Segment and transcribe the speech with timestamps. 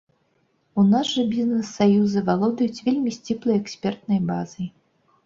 [0.83, 4.67] У нас жа бізнес-саюзы валодаюць вельмі сціплай экспертнай базай.